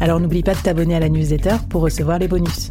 [0.00, 2.70] Alors n'oublie pas de t'abonner à la newsletter pour recevoir les bonus.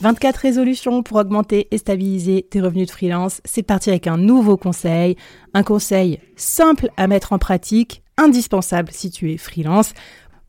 [0.00, 3.40] 24 résolutions pour augmenter et stabiliser tes revenus de freelance.
[3.44, 5.16] C'est parti avec un nouveau conseil,
[5.54, 9.92] un conseil simple à mettre en pratique, indispensable si tu es freelance.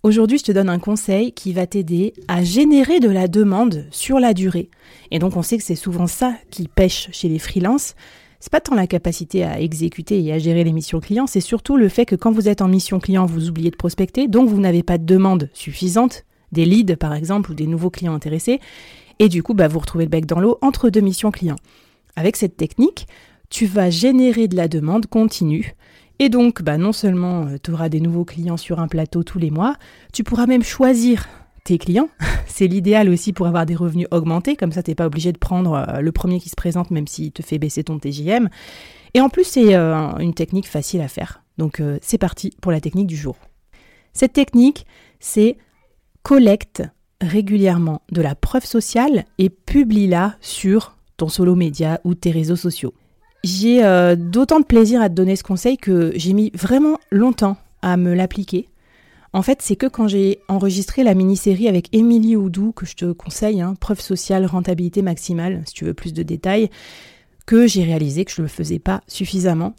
[0.01, 4.19] Aujourd'hui, je te donne un conseil qui va t'aider à générer de la demande sur
[4.19, 4.69] la durée.
[5.11, 7.95] Et donc, on sait que c'est souvent ça qui pêche chez les freelances
[8.43, 11.77] c'est pas tant la capacité à exécuter et à gérer les missions clients, c'est surtout
[11.77, 14.59] le fait que quand vous êtes en mission client, vous oubliez de prospecter, donc vous
[14.59, 18.59] n'avez pas de demande suffisante, des leads par exemple ou des nouveaux clients intéressés,
[19.19, 21.55] et du coup bah, vous retrouvez le bec dans l'eau entre deux missions clients.
[22.17, 23.07] Avec cette technique,
[23.49, 25.73] tu vas générer de la demande continue.
[26.19, 29.39] Et donc, bah, non seulement euh, tu auras des nouveaux clients sur un plateau tous
[29.39, 29.77] les mois,
[30.11, 31.29] tu pourras même choisir
[31.63, 32.09] tes clients.
[32.47, 35.37] C'est l'idéal aussi pour avoir des revenus augmentés, comme ça tu n'es pas obligé de
[35.37, 38.49] prendre euh, le premier qui se présente même s'il te fait baisser ton TJM.
[39.13, 41.43] Et en plus c'est euh, une technique facile à faire.
[41.57, 43.37] Donc euh, c'est parti pour la technique du jour.
[44.13, 44.85] Cette technique,
[45.19, 45.57] c'est
[46.21, 46.83] collecte
[47.21, 52.93] régulièrement de la preuve sociale et publie-la sur ton solo média ou tes réseaux sociaux.
[53.43, 53.81] J'ai
[54.15, 58.13] d'autant de plaisir à te donner ce conseil que j'ai mis vraiment longtemps à me
[58.13, 58.69] l'appliquer.
[59.33, 63.11] En fait, c'est que quand j'ai enregistré la mini-série avec Émilie Oudou, que je te
[63.11, 66.69] conseille, hein, preuve sociale, rentabilité maximale, si tu veux plus de détails,
[67.47, 69.73] que j'ai réalisé que je ne le faisais pas suffisamment.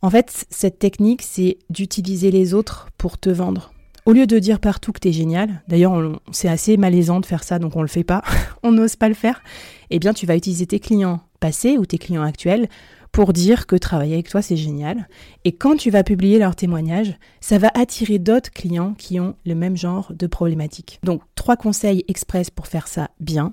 [0.00, 3.72] En fait, cette technique, c'est d'utiliser les autres pour te vendre.
[4.06, 6.00] Au lieu de dire partout que tu es génial, d'ailleurs
[6.30, 8.22] c'est assez malaisant de faire ça, donc on le fait pas,
[8.62, 9.42] on n'ose pas le faire,
[9.90, 12.68] eh bien tu vas utiliser tes clients passés ou tes clients actuels
[13.18, 15.08] pour dire que travailler avec toi, c'est génial.
[15.44, 19.56] Et quand tu vas publier leurs témoignages, ça va attirer d'autres clients qui ont le
[19.56, 21.00] même genre de problématiques.
[21.02, 23.50] Donc, trois conseils express pour faire ça bien.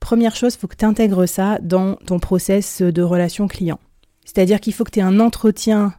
[0.00, 3.78] Première chose, il faut que tu intègres ça dans ton process de relation client.
[4.24, 5.92] C'est-à-dire qu'il faut que tu aies un entretien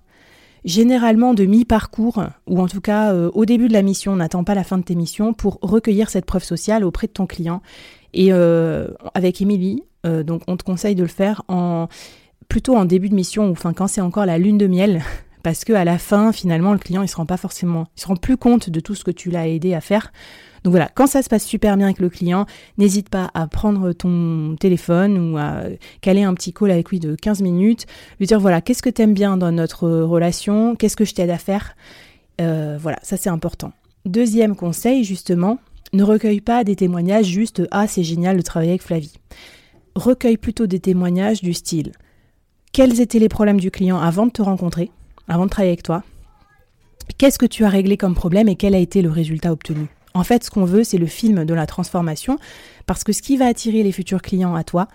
[0.66, 4.56] généralement de mi-parcours, ou en tout cas euh, au début de la mission, n'attends pas
[4.56, 7.62] la fin de tes missions, pour recueillir cette preuve sociale auprès de ton client.
[8.16, 11.90] Et euh, avec Émilie, euh, donc on te conseille de le faire en
[12.48, 15.04] plutôt en début de mission ou quand c'est encore la lune de miel
[15.44, 18.08] parce que à la fin finalement le client il se rend pas forcément il se
[18.08, 20.12] rend plus compte de tout ce que tu l'as aidé à faire.
[20.64, 22.46] Donc voilà, quand ça se passe super bien avec le client,
[22.78, 25.62] n'hésite pas à prendre ton téléphone ou à
[26.02, 27.86] caler un petit call avec lui de 15 minutes,
[28.20, 31.30] lui dire voilà, qu'est-ce que tu aimes bien dans notre relation, qu'est-ce que je t'aide
[31.30, 31.76] à faire.
[32.42, 33.72] Euh, voilà, ça c'est important.
[34.06, 35.60] Deuxième conseil justement,
[35.94, 39.14] ne recueille pas des témoignages juste ah c'est génial de travailler avec Flavie.
[39.96, 41.94] Recueille plutôt des témoignages du style
[42.78, 44.92] quels étaient les problèmes du client avant de te rencontrer,
[45.28, 46.04] avant de travailler avec toi,
[47.18, 49.88] qu'est-ce que tu as réglé comme problème et quel a été le résultat obtenu?
[50.14, 52.38] En fait, ce qu'on veut, c'est le film de la transformation,
[52.86, 54.88] parce que ce qui va attirer les futurs clients à toi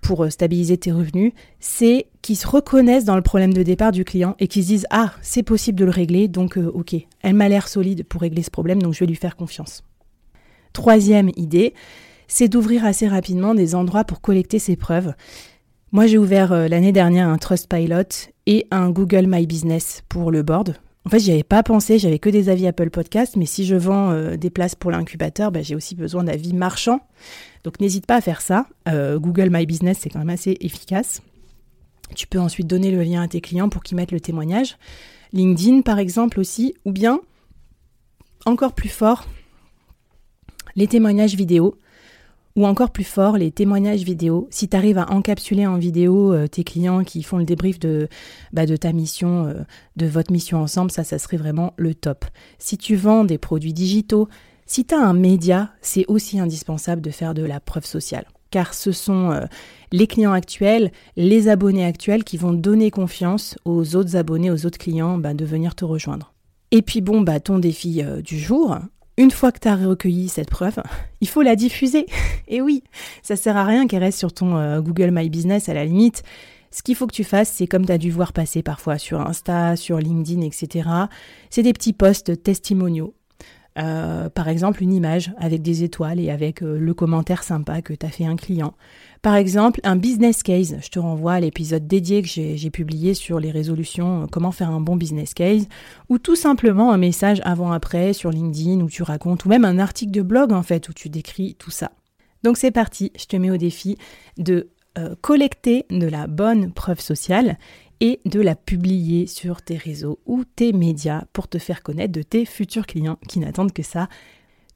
[0.00, 4.04] pour euh, stabiliser tes revenus, c'est qu'ils se reconnaissent dans le problème de départ du
[4.04, 7.34] client et qu'ils se disent Ah, c'est possible de le régler, donc euh, ok, elle
[7.34, 9.84] m'a l'air solide pour régler ce problème, donc je vais lui faire confiance.
[10.72, 11.72] Troisième idée,
[12.26, 15.14] c'est d'ouvrir assez rapidement des endroits pour collecter ses preuves.
[15.90, 20.42] Moi, j'ai ouvert euh, l'année dernière un Trustpilot et un Google My Business pour le
[20.42, 20.76] board.
[21.06, 23.74] En fait, j'y avais pas pensé, j'avais que des avis Apple Podcast, mais si je
[23.74, 27.00] vends euh, des places pour l'incubateur, bah, j'ai aussi besoin d'avis marchands.
[27.64, 28.66] Donc n'hésite pas à faire ça.
[28.86, 31.22] Euh, Google My Business, c'est quand même assez efficace.
[32.14, 34.76] Tu peux ensuite donner le lien à tes clients pour qu'ils mettent le témoignage.
[35.32, 36.74] LinkedIn, par exemple, aussi.
[36.84, 37.20] Ou bien,
[38.44, 39.26] encore plus fort,
[40.76, 41.78] les témoignages vidéo
[42.58, 44.48] ou encore plus fort, les témoignages vidéo.
[44.50, 48.08] Si tu arrives à encapsuler en vidéo euh, tes clients qui font le débrief de,
[48.52, 49.54] bah, ta mission, euh,
[49.94, 52.24] de votre mission ensemble, ça, ça serait vraiment le top.
[52.58, 54.28] Si tu vends des produits digitaux,
[54.66, 58.26] si tu as un média, c'est aussi indispensable de faire de la preuve sociale.
[58.50, 59.44] Car ce sont euh,
[59.92, 64.78] les clients actuels, les abonnés actuels qui vont donner confiance aux autres abonnés, aux autres
[64.78, 66.34] clients bah, de venir te rejoindre.
[66.72, 68.78] Et puis bon, bah, ton défi du jour,
[69.18, 70.80] Une fois que tu as recueilli cette preuve,
[71.20, 72.06] il faut la diffuser.
[72.48, 72.84] Et oui,
[73.22, 76.22] ça sert à rien qu'elle reste sur ton euh, Google My Business à la limite.
[76.70, 79.20] Ce qu'il faut que tu fasses, c'est comme tu as dû voir passer parfois sur
[79.20, 80.88] Insta, sur LinkedIn, etc.
[81.50, 83.12] C'est des petits posts testimoniaux.
[83.78, 87.92] Euh, par exemple, une image avec des étoiles et avec euh, le commentaire sympa que
[87.92, 88.74] t'as fait un client.
[89.22, 90.76] Par exemple, un business case.
[90.80, 94.70] Je te renvoie à l'épisode dédié que j'ai publié sur les résolutions, euh, comment faire
[94.70, 95.68] un bon business case,
[96.08, 100.12] ou tout simplement un message avant-après sur LinkedIn où tu racontes, ou même un article
[100.12, 101.92] de blog en fait où tu décris tout ça.
[102.42, 103.96] Donc c'est parti, je te mets au défi
[104.38, 104.68] de
[105.20, 107.56] collecter de la bonne preuve sociale
[108.00, 112.22] et de la publier sur tes réseaux ou tes médias pour te faire connaître de
[112.22, 114.08] tes futurs clients qui n'attendent que ça.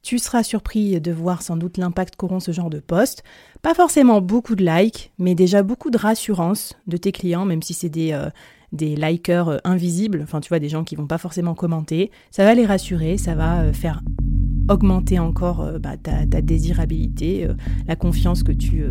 [0.01, 3.23] Tu seras surpris de voir sans doute l'impact qu'auront ce genre de posts.
[3.61, 7.73] Pas forcément beaucoup de likes, mais déjà beaucoup de rassurance de tes clients, même si
[7.73, 8.29] c'est des, euh,
[8.73, 12.11] likers euh, invisibles, enfin tu vois, des gens qui vont pas forcément commenter.
[12.31, 14.01] Ça va les rassurer, ça va euh, faire
[14.67, 17.47] augmenter encore bah, ta, ta, désirabilité,
[17.85, 18.85] la confiance que tu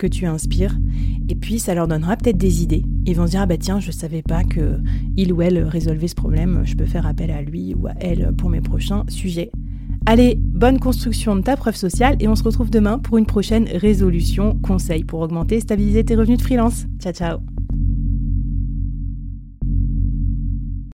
[0.00, 0.76] que tu inspires.
[1.28, 2.84] Et puis, ça leur donnera peut-être des idées.
[3.06, 4.80] Ils vont se dire, ah bah tiens, je savais pas que
[5.16, 8.32] il ou elle résolvait ce problème, je peux faire appel à lui ou à elle
[8.36, 9.50] pour mes prochains sujets.
[10.06, 13.68] Allez, bonne construction de ta preuve sociale et on se retrouve demain pour une prochaine
[13.72, 16.86] résolution conseil pour augmenter et stabiliser tes revenus de freelance.
[16.98, 17.59] Ciao ciao